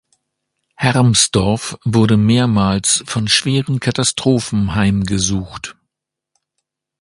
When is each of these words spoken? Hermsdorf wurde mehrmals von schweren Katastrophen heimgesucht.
Hermsdorf 0.77 1.77
wurde 1.85 2.17
mehrmals 2.17 3.03
von 3.05 3.27
schweren 3.27 3.79
Katastrophen 3.79 4.73
heimgesucht. 4.73 5.75